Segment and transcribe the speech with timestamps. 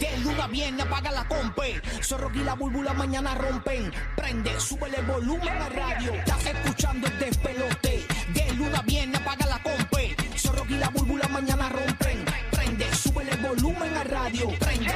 [0.00, 1.80] De luna viene, apaga la compe.
[2.02, 3.92] Zorro y la búlbula mañana rompen.
[4.16, 6.14] Prende, súbele el volumen a radio.
[6.14, 8.06] Estás escuchando el despelote.
[8.32, 10.16] De luna viene, apaga la compe.
[10.36, 12.24] Zorro y la búlbula mañana rompen.
[12.50, 14.48] Prende, súbele el volumen a radio.
[14.58, 14.94] Prende,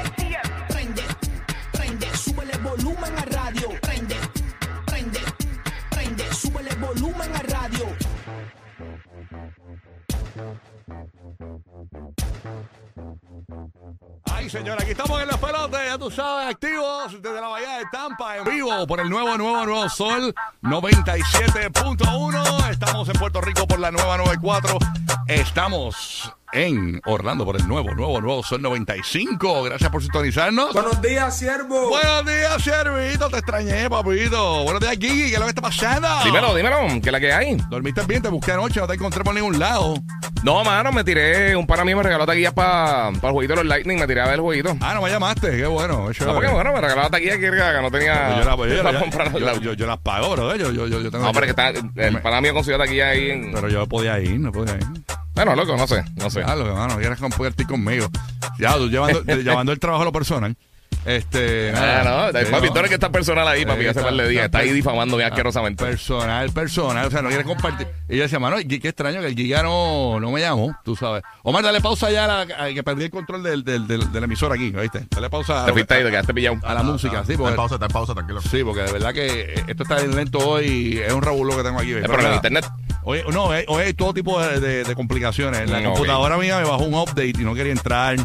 [0.69, 1.03] prende,
[1.73, 3.69] prende, súbele el volumen a radio.
[3.83, 4.17] Prende,
[4.87, 5.21] prende,
[5.91, 7.97] prende, súbele el volumen a radio.
[14.33, 17.85] Ay, señora, aquí estamos en los pelotes, ya tú sabes, activos desde la Bahía de
[17.93, 22.71] Tampa, en vivo por el nuevo, nuevo, nuevo Sol 97.1.
[22.71, 24.79] Estamos en Puerto Rico por la nueva 94.
[25.29, 29.63] Estamos en Orlando por el nuevo, nuevo, nuevo Sol 95.
[29.65, 30.73] Gracias por sintonizarnos.
[30.73, 31.91] Buenos días, siervo.
[31.91, 33.29] Buenos días, Siervito.
[33.29, 34.65] Te extrañé, papito.
[34.65, 35.29] Buenos días, Gigi.
[35.29, 36.09] ¿Qué es lo que está pasando?
[36.25, 37.57] Dímelo, dímelo, que la que hay.
[37.69, 38.23] ¿Dormiste bien?
[38.23, 39.95] Te busqué anoche, no te encontré por ningún lado.
[40.43, 43.67] No, mano, me tiré, un pana mío me regaló taquillas para el jueguito de los
[43.67, 44.77] Lightning, me tiré a ver el jueguito.
[44.81, 45.51] Ah, no me llamaste.
[45.57, 46.09] Qué bueno.
[46.17, 48.93] qué No, porque bueno, me regaló taquillas que, que no tenía Yo, la- yo- para
[48.93, 50.57] yo- comprar yo- la- yo- yo las pago, bro.
[50.57, 53.09] Yo, yo, yo, yo tengo No, pero que está, el me- pana mío consiguió taquillas
[53.13, 53.53] ahí en...
[53.53, 54.87] Pero yo podía ir, no podía ir.
[55.37, 56.41] Bueno, loco, no sé, no sé.
[56.41, 58.09] Ya, lo que mano, quieres compartir conmigo.
[58.59, 60.57] Ya, tú llevando, llevando el trabajo a lo personal.
[61.05, 61.71] Este.
[61.71, 62.73] Ah, nada, no, sí, papi, no.
[62.73, 64.47] tú eres que está personal ahí, papi, Sí, hace par de días.
[64.47, 65.85] Está ahí difamando bien asquerosamente.
[65.85, 67.07] Personal, personal.
[67.07, 67.87] O sea, no quieres compartir.
[68.09, 71.23] Y yo decía, mano, qué extraño que el Giga no, no me llamó, tú sabes.
[71.45, 74.25] Omar, dale pausa ya a la, a- que perdí el control del, del, del, del
[74.25, 75.07] emisor aquí, ¿viste?
[75.11, 76.57] Dale pausa Te fuiste ahí, te quedaste pillado.
[76.65, 78.41] a la música, sí, Está en porque, pausa, está en pausa, tranquilo.
[78.43, 81.01] sí, porque de verdad que esto está bien lento hoy.
[81.07, 81.93] Es un revuelo que tengo aquí.
[81.93, 82.67] Es Pero por el internet.
[83.05, 85.71] Hoy, no, hoy hoy hay todo tipo de, de- de complicaciones.
[85.71, 88.17] La computadora mía me bajó un update y no quería entrar.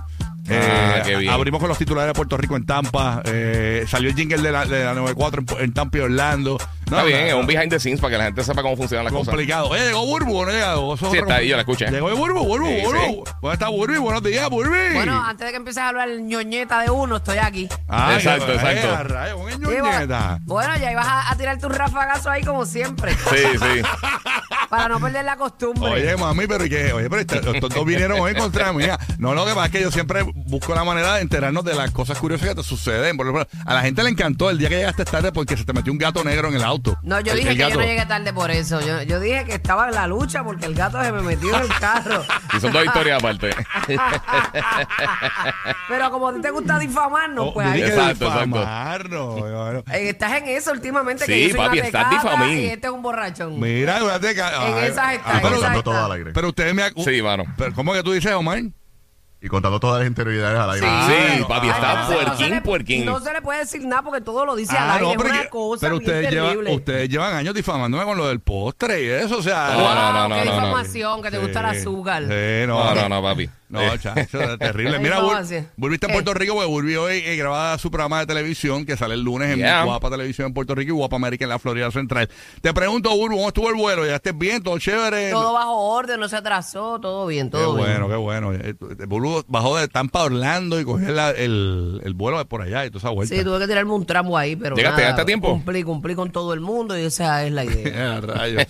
[0.49, 1.31] Ah, qué bien.
[1.31, 3.21] Abrimos con los titulares de Puerto Rico en Tampa.
[3.25, 6.57] eh, salió el jingle de la, de la 94 en, en Tampa y Orlando.
[6.89, 8.75] No, Está bien, no, es un behind the scenes para que la gente sepa cómo
[8.75, 9.29] funcionan las cosas.
[9.29, 9.69] complicado.
[9.69, 11.89] Oye, llegó Burbu, ¿no es Sí, está ahí, yo la escuché.
[11.89, 13.23] Llegó Burbu, Burbu, Sí, Burbu.
[13.41, 14.01] ¿Dónde está Burbu?
[14.01, 14.73] Buenos días, Burbu.
[14.93, 17.69] Bueno, antes de que empieces a hablar ñoñeta de uno, estoy aquí.
[17.87, 18.87] Ay, Exacto, eh, exacto.
[19.47, 20.39] el Sí.
[20.45, 23.13] Bueno, ya ibas a, a tirar tu rafagazo ahí como siempre.
[23.13, 23.81] Sí, sí.
[24.71, 25.91] Para no perder la costumbre.
[25.91, 26.91] Oye, mami, pero ¿y qué?
[26.93, 28.97] Oye, pero estos dos vinieron hoy contra mía.
[29.19, 31.91] No, lo que pasa es que yo siempre busco la manera de enterarnos de las
[31.91, 33.17] cosas curiosas que te suceden.
[33.17, 35.73] Por ejemplo, a la gente le encantó el día que llegaste tarde porque se te
[35.73, 36.97] metió un gato negro en el auto.
[37.03, 37.73] No, yo El- dije el que gato.
[37.75, 38.79] yo no llegué tarde por eso.
[38.81, 41.61] Yo, yo dije que estaba en la lucha porque el gato se me metió en
[41.63, 42.23] el carro.
[42.55, 43.51] Y son dos historias aparte.
[45.87, 48.45] Pero como a ti te gusta difamarnos, Oh, pues ahí que Exacto, exacto.
[48.59, 49.79] difamarnos, bueno.
[49.91, 51.25] Eh, estás en eso últimamente.
[51.25, 52.57] Que Sí, yo soy papi, una estás difamín.
[52.59, 53.59] Y este es un borrachón.
[53.59, 57.43] Mira, fíjate que- ay, esas está, ah, en pero, pero ustedes me Sí, mano.
[57.57, 58.61] Pero, ¿Cómo que tú dices, Omar?
[59.43, 60.87] Y contando todas las interioridades al aire.
[60.87, 61.37] Sí.
[61.39, 63.05] Sí, papi, está se- no se puerquín, le- puerquín.
[63.05, 65.05] No se le puede decir nada porque todo lo dice Ah, al aire.
[65.05, 66.75] no, es pero, una cosa pero ustedes, llevan, terrible.
[66.75, 69.69] ustedes llevan años difamándome con lo del postre y eso, o sea.
[69.73, 70.67] No, no, no, Wow, no, qué no, no.
[70.67, 72.23] difamación, que te gusta el azúcar.
[72.23, 73.49] sí, No, no, no, papi.
[73.69, 74.29] No, Eh, chacho, es
[74.59, 74.97] terrible.
[74.97, 75.69] Qué Mira, Bur- difamación.
[75.77, 76.13] volviste a ¿Qué?
[76.13, 79.59] Puerto Rico porque hoy y grababa su programa de televisión que sale el lunes en
[79.59, 79.85] Yeah.
[79.85, 82.27] Guapa Televisión en Puerto Rico y Guapa América en la Florida Central.
[82.61, 84.05] Te pregunto, Burbu, ¿cómo estuvo el vuelo?
[84.05, 84.61] ¿Ya estés bien?
[84.61, 85.31] ¿Todo chévere?
[85.31, 87.87] Todo bajo orden, no se atrasó, todo bien, Qué todo bien.
[87.87, 88.51] bueno, qué bueno.
[88.53, 88.75] Eh,
[89.31, 92.85] Burbu bajó de Tampa a Orlando y cogió la- el, el vuelo de por allá
[92.85, 93.35] y toda esa vuelta.
[93.35, 94.97] Sí, tuve que tirarme un tramo ahí, pero ¿Llegaste?
[95.01, 95.49] nada, ¿Llegaste a tiempo?
[95.51, 98.19] Cumplí, cumplí con todo el mundo y esa es la idea.
[98.21, 98.65] Rayos.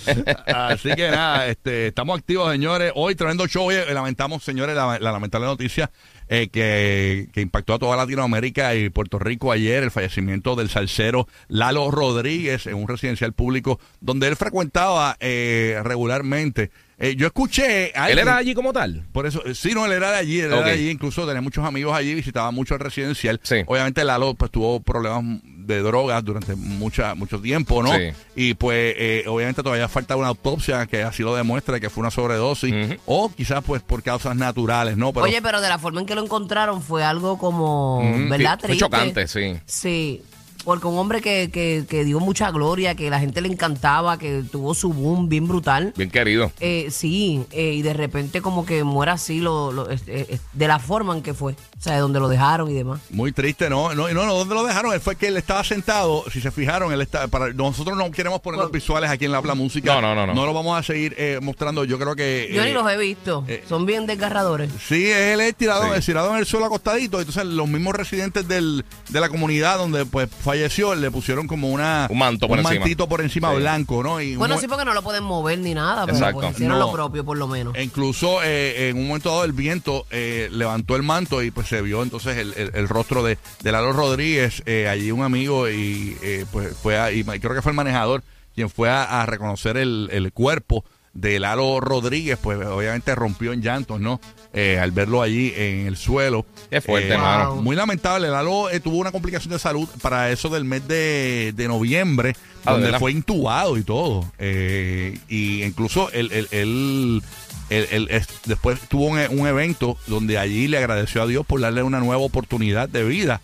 [0.47, 2.91] Así que nada, este, estamos activos, señores.
[2.95, 3.65] Hoy tremendo show.
[3.67, 5.91] Hoy lamentamos, señores, la, la lamentable noticia
[6.27, 11.27] eh, que, que impactó a toda Latinoamérica y Puerto Rico ayer, el fallecimiento del salsero
[11.47, 16.71] Lalo Rodríguez en un residencial público donde él frecuentaba eh, regularmente.
[17.03, 19.03] Eh, yo escuché a ¿Él era allí como tal?
[19.11, 21.41] por eso, eh, sí, no, él era de allí, él era de allí, incluso tenía
[21.41, 23.39] muchos amigos allí, visitaba mucho el residencial.
[23.43, 23.63] Sí.
[23.65, 27.91] Obviamente Lalo pues tuvo problemas de drogas durante mucha, mucho tiempo, ¿no?
[27.95, 28.11] Sí.
[28.35, 32.11] Y pues eh, obviamente todavía falta una autopsia que así lo demuestre que fue una
[32.11, 32.73] sobredosis
[33.07, 35.11] o quizás pues por causas naturales, ¿no?
[35.11, 38.59] Pero, Oye, pero de la forma en que lo encontraron fue algo como, Mm, ¿verdad?
[38.59, 38.85] Fue Triste.
[38.85, 39.55] chocante, sí.
[39.65, 40.21] Sí,
[40.63, 44.43] porque un hombre que, que, que dio mucha gloria, que la gente le encantaba, que
[44.51, 45.93] tuvo su boom bien brutal.
[45.97, 46.51] Bien querido.
[46.59, 50.79] Eh, sí, eh, y de repente como que muera así lo, lo- eh, de la
[50.79, 53.01] forma en que fue, o sea, de donde lo dejaron y demás.
[53.09, 53.93] Muy triste, ¿no?
[53.95, 54.93] No, y no, no, ¿dónde lo dejaron?
[54.93, 58.41] Él fue que él estaba sentado, si se fijaron, él está, para, nosotros no queremos
[58.41, 59.93] poner los visuales aquí en la Habla Música.
[59.95, 60.33] No, no, no, no.
[60.33, 62.49] No lo vamos a seguir eh, mostrando, yo creo que...
[62.53, 64.71] Yo eh, ni los he visto, eh, son bien desgarradores.
[64.87, 65.89] Sí, él es tirado, Sí.
[65.99, 67.19] es tirado en el suelo acostadito.
[67.19, 72.07] Entonces, los mismos residentes del, de la comunidad donde pues falleció le pusieron como una
[72.09, 72.79] Un manto por un encima.
[72.81, 73.57] mantito por encima Sí.
[73.57, 74.19] blanco, ¿no?
[74.21, 76.41] Y Bueno, un- sí, porque no lo pueden mover ni nada, pero Exacto.
[76.41, 76.87] pues hicieron No.
[76.87, 77.73] lo propio por lo menos.
[77.75, 81.67] e incluso eh, en un momento dado el viento eh, levantó el manto y pues
[81.67, 85.69] se vio entonces el, el- el rostro de, de Lalo Rodríguez, eh, allí un amigo
[85.69, 88.23] y eh, pues fue a- y creo que fue el manejador
[88.53, 93.61] quien fue a, a reconocer el, el cuerpo de Lalo Rodríguez, pues obviamente rompió en
[93.61, 94.21] llantos, ¿no?
[94.53, 96.45] Eh, al verlo allí en el suelo.
[96.69, 97.57] Qué fuerte, Eh, hermano.
[97.57, 98.29] Muy lamentable.
[98.29, 102.73] Lalo eh, tuvo una complicación de salud para eso del mes de, de noviembre, Ah,
[102.73, 104.31] donde fue intubado y todo.
[104.39, 107.21] Eh, y incluso él, él- él-
[107.69, 111.59] él- él, es- después tuvo un, un evento donde allí le agradeció a Dios por
[111.59, 113.41] darle una nueva oportunidad de vida.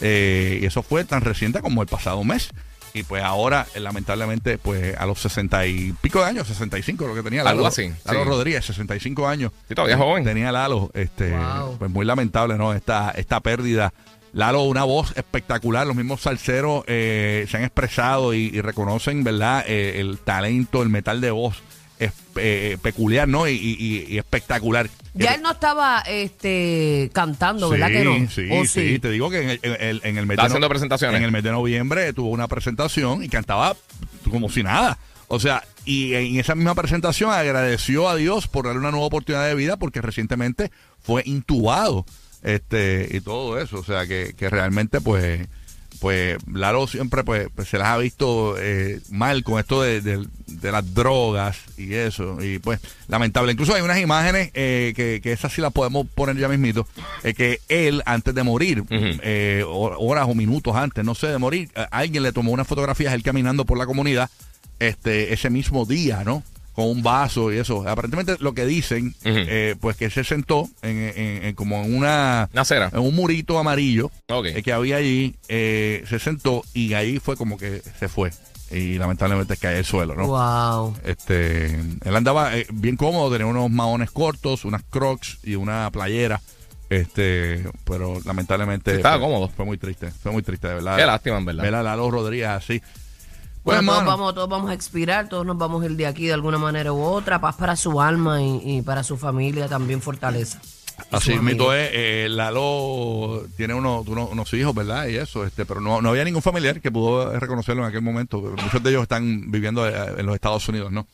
[0.00, 2.48] Eh, y eso fue tan reciente como el pasado mes.
[2.92, 7.14] Y pues ahora, eh, lamentablemente, pues a los 60 y pico de años, 65 lo
[7.14, 8.28] que tenía Lalo, Algo así, Lalo sí.
[8.28, 9.52] Rodríguez, 65 años.
[9.68, 10.24] Sí, todavía joven.
[10.24, 11.76] Tenía Lalo, este, Wow.
[11.78, 12.72] pues muy lamentable, ¿no?
[12.74, 13.92] Esta, esta pérdida.
[14.32, 15.86] Lalo, una voz espectacular.
[15.86, 19.64] Los mismos salseros eh, se han expresado y, y reconocen, ¿verdad?
[19.66, 21.56] Eh, el talento, el metal de voz
[21.98, 23.46] es, eh, peculiar, ¿no?
[23.48, 24.88] Y- y- y espectacular.
[25.14, 28.30] Ya él no estaba este, cantando, ¿verdad sí, que no?
[28.30, 30.46] Sí, ¿O sí, te digo que en el, en el- en el mes Está de
[30.48, 31.18] haciendo no- presentaciones.
[31.18, 33.76] En el mes de noviembre tuvo una presentación y cantaba
[34.30, 34.98] como si nada.
[35.28, 39.46] O sea, y en esa misma presentación agradeció a Dios por darle una nueva oportunidad
[39.46, 40.70] de vida porque recientemente
[41.00, 42.04] fue intubado
[42.42, 43.78] este y todo eso.
[43.78, 45.46] O sea, que, que realmente pues
[46.00, 50.26] pues Lalo siempre pues, pues, se las ha visto eh, mal con esto de, de-
[50.46, 53.52] de las drogas y eso y pues lamentable.
[53.52, 56.86] Incluso hay unas imágenes eh, que, que esas sí las podemos poner ya mismito
[57.22, 58.82] eh, que él antes de morir
[59.64, 63.22] hor- horas o minutos antes no sé de morir alguien le tomó unas fotografías él
[63.22, 64.28] caminando por la comunidad
[64.80, 66.42] este ese mismo día no
[66.74, 70.96] con un vaso y eso aparentemente lo que dicen eh, pues que se sentó en,
[71.16, 72.90] en- en como en una Una acera.
[72.92, 74.46] en un murito amarillo Ok.
[74.46, 78.30] eh, que había allí, eh, se sentó y ahí fue como que se fue.
[78.72, 80.28] Y lamentablemente cae al suelo, ¿no?
[80.28, 80.94] Wow.
[81.04, 86.40] Este, él andaba eh, bien cómodo, tenía unos maones cortos, unas crocs y una playera.
[86.88, 89.48] Este, pero lamentablemente Estaba fue, cómodo.
[89.48, 90.96] fue muy triste, fue muy triste, de verdad.
[90.96, 91.62] Qué lástima, en verdad.
[91.62, 92.82] Ver a Lalo Rodríguez así.
[93.70, 96.06] Pues, Bueno, todos hermano, vamos, todos vamos a expirar, todos nos vamos a ir de
[96.06, 97.40] aquí de alguna manera u otra.
[97.40, 100.60] Paz para su alma y, y para su familia también fortaleza.
[101.10, 101.32] Así
[101.72, 105.06] es, eh, Lalo tiene unos, unos, unos hijos, ¿verdad?
[105.06, 108.40] Y eso, este, pero no, no había ningún familiar que pudo reconocerlo en aquel momento.
[108.40, 111.06] Muchos de ellos están viviendo eh, en los Estados Unidos, ¿no?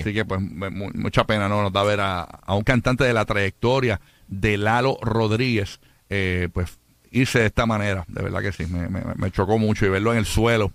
[0.00, 1.62] Así que, pues, mu- mu- mucha pena, ¿no?
[1.62, 5.78] Nos da ver a, a un cantante de la trayectoria de Lalo Rodríguez,
[6.10, 6.76] eh, pues,
[7.12, 8.04] irse de esta manera.
[8.08, 10.72] De verdad que sí, me, me- me chocó mucho y verlo en el suelo.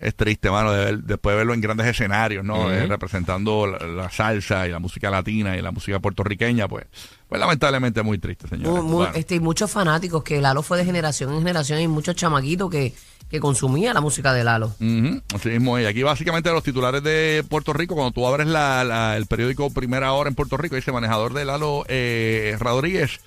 [0.00, 2.70] Es triste, mano, de ver- después de verlo en grandes escenarios, ¿no?
[2.70, 6.86] Eh, representando la, la salsa y la música latina y la música puertorriqueña, pues,
[7.28, 8.82] pues lamentablemente muy triste, señor.
[8.82, 12.14] Muy- muy- este, y muchos fanáticos que Lalo fue de generación en generación y muchos
[12.14, 12.94] chamaquitos que,
[13.28, 14.68] que consumían la música de Lalo.
[14.80, 15.76] Ujú, así mismo.
[15.80, 19.68] Y aquí básicamente los titulares de Puerto Rico, cuando tú abres la- la- el periódico
[19.70, 23.18] Primera Hora en Puerto Rico, dice manejador de Lalo eh, Rodríguez,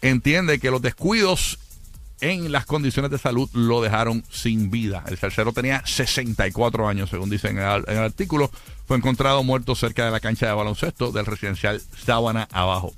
[0.00, 1.58] entiende que los descuidos
[2.30, 5.04] en las condiciones de salud lo dejaron sin vida.
[5.08, 8.50] El tercero tenía 64 años, según dice en el, en el artículo.
[8.86, 12.92] Fue encontrado muerto cerca de la cancha de baloncesto del residencial Sábana Abajo.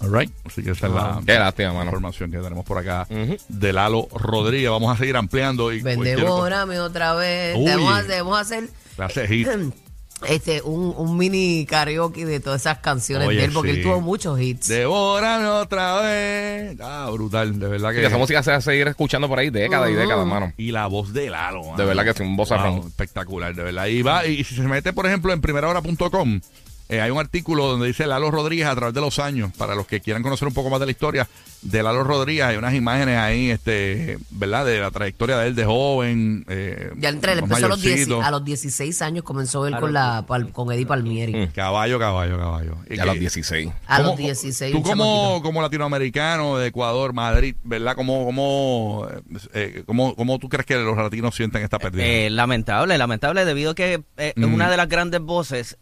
[0.00, 0.30] All right.
[0.44, 1.86] Así que esa es la Qué lástima, mano.
[1.86, 3.36] información que tenemos por acá Ujú.
[3.48, 4.70] de Lalo Rodríguez.
[4.70, 5.72] Vamos a seguir ampliando.
[5.72, 7.56] y Ven, cualquier cosa- devórame otra vez.
[7.56, 7.64] Uy.
[7.64, 9.48] Debemos hacer, debemos hacer Clase hit.
[10.26, 13.76] este, un, un mini karaoke de todas esas canciones Oye, de él, porque sí.
[13.78, 14.68] él tuvo muchos hits.
[14.68, 16.76] Devórame otra vez.
[16.80, 18.02] Ah, brutal, de verdad que.
[18.02, 20.52] Y esa música se va a seguir escuchando por ahí décadas y décadas, mano.
[20.56, 21.62] Y la voz de Lalo.
[21.62, 21.76] mano.
[21.76, 22.76] De verdad que sí, un vozarrón.
[22.76, 23.86] Wow, espectacular, de verdad.
[23.86, 26.40] Y va, y si se mete, por ejemplo, en primerahora.com,
[26.88, 29.86] eh, hay un artículo donde dice Lalo Rodríguez a través de los años, para los
[29.86, 31.28] que quieran conocer un poco más de la historia
[31.62, 34.64] de Lalo Rodríguez, hay unas imágenes ahí, este, ¿verdad?
[34.64, 36.44] De la trayectoria de él de joven.
[36.48, 38.22] eh, Ya entre él empezó a los, 10 mayorcito.
[38.22, 41.34] a los 16 años, comenzó él con, la, pal- con Eddie Palmieri.
[41.34, 41.46] Mm.
[41.52, 42.76] Caballo, caballo, caballo.
[42.88, 43.70] Y Ya a los 16.
[43.86, 44.72] A ¿Cómo- los 16.
[44.72, 47.96] Tú como, como latinoamericano de Ecuador, Madrid, ¿verdad?
[47.96, 49.08] ¿Cómo, cómo,
[49.52, 52.04] eh, cómo, cómo tú crees que los latinos sienten esta pérdida?
[52.04, 54.54] Eh, lamentable, lamentable, debido a que eh, es Mm.
[54.54, 55.76] una de las grandes voces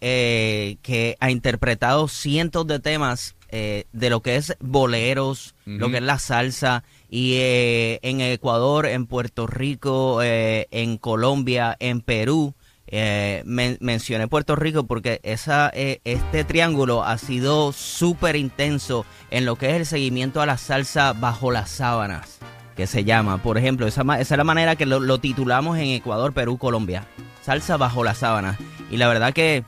[0.00, 5.96] eh, que ha interpretado cientos de temas eh, de lo que es boleros, lo que
[5.96, 12.54] es la salsa, y eh, en Ecuador, en Puerto Rico, eh, en Colombia, en Perú.
[12.92, 19.70] Men- mencioné Puerto Rico porque esa, este triángulo ha sido súper intenso en lo que
[19.70, 22.38] es el seguimiento a la salsa bajo las sábanas
[22.76, 23.42] que se llama.
[23.42, 27.06] Por ejemplo, esa, esa es la manera que lo, lo titulamos en Ecuador, Perú, Colombia.
[27.42, 28.58] Salsa bajo la sábana.
[28.90, 29.62] Y la verdad que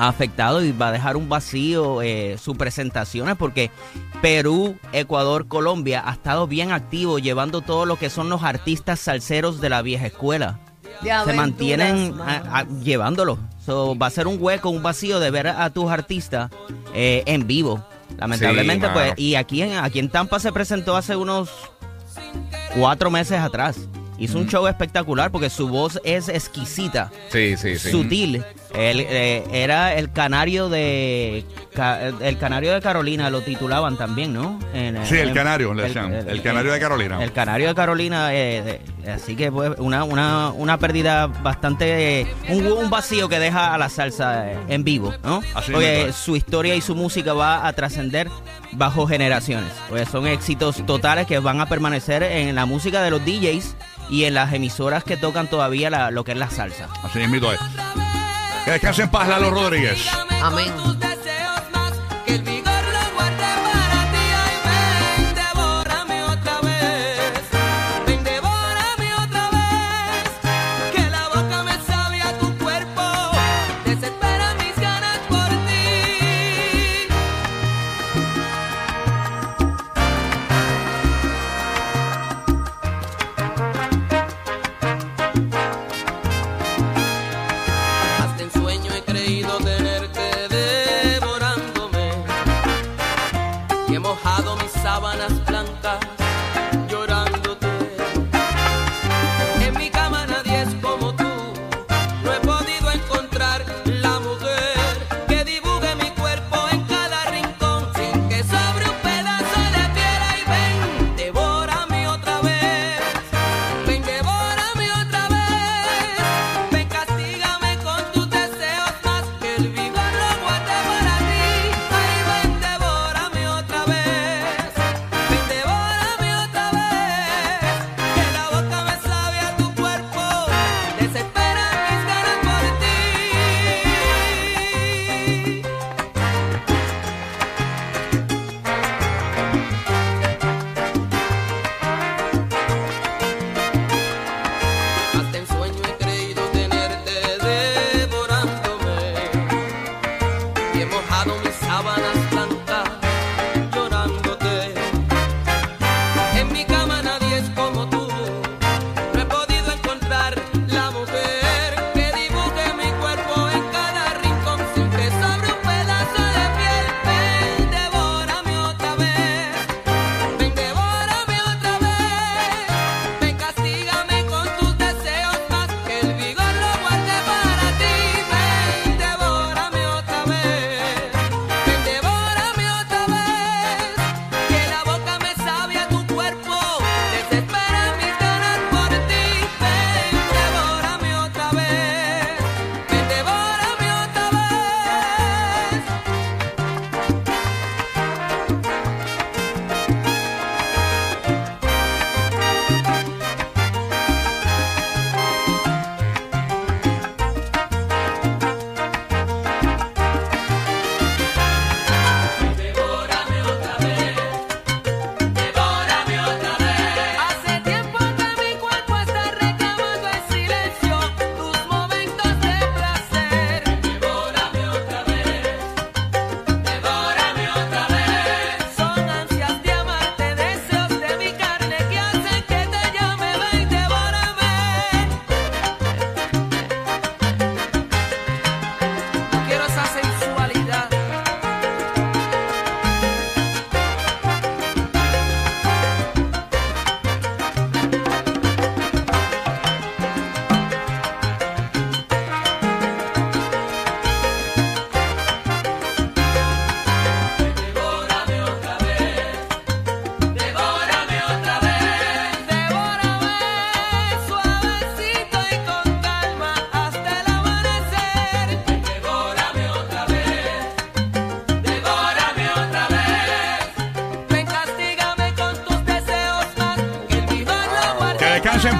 [0.00, 3.70] ha afectado y va a dejar un vacío eh, sus presentaciones porque
[4.22, 9.60] Perú, Ecuador, Colombia ha estado bien activo llevando todo lo que son los artistas salseros
[9.60, 10.60] de la vieja escuela.
[11.24, 12.50] Se mantienen mano.
[12.52, 13.38] a- a- llevándolo.
[13.66, 16.50] So, va a ser un hueco, un vacío de ver a tus artistas
[16.94, 17.84] eh, en vivo.
[18.18, 21.50] Lamentablemente, Sí, pues, y aquí en, aquí en Tampa se presentó hace unos
[22.76, 23.76] cuatro meses atrás.
[24.18, 27.10] Hizo un show espectacular porque su voz es exquisita.
[27.30, 27.90] Sí, sí, sí.
[27.90, 28.44] Sutil.
[28.74, 31.44] Él, eh, era el canario de
[32.20, 34.58] el canario de Carolina lo titulaban también, ¿no?
[35.04, 35.92] Sí, el canario, el,
[36.42, 37.22] canario de Carolina.
[37.22, 42.26] El canario de Carolina, eh, eh así que pues, una, una, una pérdida bastante, eh,
[42.50, 45.40] un, vacío que deja a la salsa en vivo, ¿no?
[45.54, 48.28] Así Porque su historia y su música va a trascender
[48.72, 49.70] bajo generaciones.
[49.88, 53.76] Pues son éxitos totales que van a permanecer en la música de los DJs
[54.10, 56.88] y en las emisoras que tocan todavía lo que es la salsa.
[57.02, 57.60] Así es, mito es.
[58.64, 60.08] Que descanse paz, Lalo Rodríguez.
[60.42, 60.72] Amén.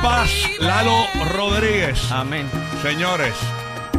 [0.02, 2.10] paz, Lalo Rodríguez.
[2.10, 2.50] Amén.
[2.82, 3.34] Señores,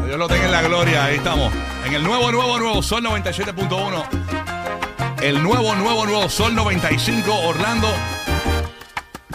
[0.05, 1.05] Dios lo tenga en la gloria.
[1.05, 1.53] Ahí estamos.
[1.85, 4.05] En el nuevo, nuevo, nuevo Sol 97.1.
[5.21, 7.87] El nuevo, nuevo, nuevo Sol 95 Orlando.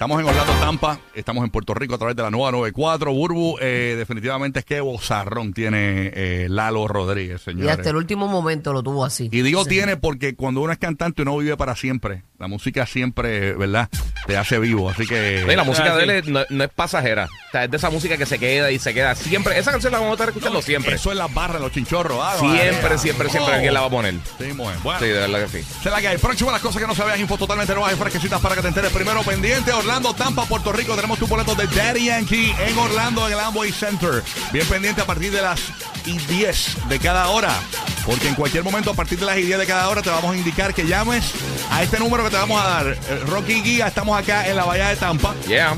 [0.04, 3.10] Estamos en Orlando Tampa, estamos en Puerto Rico a través de la nueva 94.
[3.10, 7.64] Burbu, eh, definitivamente es que bozarrón tiene eh, Lalo Rodríguez, señor.
[7.64, 9.30] Y hasta el último momento lo tuvo así.
[9.32, 12.22] Y digo tiene porque cuando uno es cantante uno vive para siempre.
[12.38, 13.88] La música siempre, ¿verdad?
[14.26, 15.44] Te hace vivo, así que...
[15.56, 17.26] La música de él no, es pasajera.
[17.26, 19.58] O sea, es de esa música que se queda y se queda siempre.
[19.58, 20.96] Esa canción la vamos a estar escuchando siempre.
[20.96, 22.18] Eso es la barra, los chinchorros.
[22.20, 23.54] Ah, siempre, siempre, siempre oh.
[23.54, 24.14] alguien la va a poner.
[24.38, 24.52] Sí,
[24.98, 25.68] sí, de verdad que sí.
[25.82, 26.18] Se que hay.
[26.18, 28.92] Próximo las cosas que no sabías, info totalmente nuevas y fresquecitas para que te enteres.
[28.92, 29.93] Primero pendiente, Orlando.
[30.02, 30.96] Tampa, Puerto Rico.
[30.96, 34.24] Tenemos tu boleto de Daddy Yankee en Orlando, en el Amway Center.
[34.52, 35.60] Bien pendiente a partir de las
[36.04, 37.54] y 10 de cada hora.
[38.04, 40.34] Porque en cualquier momento, a partir de las y 10 de cada hora, te vamos
[40.34, 41.32] a indicar que llames
[41.70, 42.86] a este número que te vamos a dar.
[42.88, 45.32] Eh, Rocky Guía, estamos acá en la Bahía de Tampa.
[45.46, 45.76] Yeah.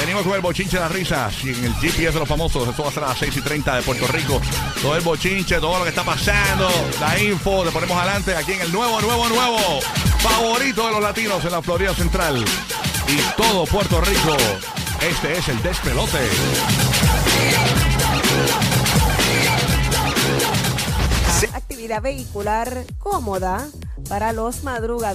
[0.00, 2.68] Venimos con el bochinche de las risas y en el GPS de los famosos.
[2.68, 4.40] Eso va a ser a las 6 y 30 de Puerto Rico.
[4.82, 6.68] Todo el bochinche, todo lo que está pasando,
[7.00, 9.80] la info, te ponemos adelante aquí en el nuevo, nuevo, nuevo
[10.24, 12.42] favorito de los latinos en la Florida Central
[13.06, 14.34] y todo Puerto Rico.
[15.02, 16.18] Este es el despelote.
[21.52, 23.68] Actividad vehicular cómoda
[24.08, 25.14] para los madrugadores.